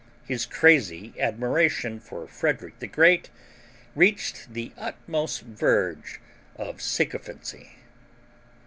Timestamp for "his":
0.25-0.47